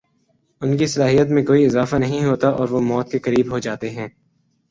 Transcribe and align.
ان 0.61 0.77
کی 0.77 0.85
صلاحیت 0.85 1.27
میں 1.27 1.43
کوئی 1.43 1.65
اضافہ 1.65 1.95
نہیں 1.95 2.23
ہوتا 2.25 2.49
اور 2.49 2.69
وہ 2.69 2.81
موت 2.81 3.11
کےقریب 3.11 3.51
ہوجاتے 3.51 3.89
ہیں 3.89 4.07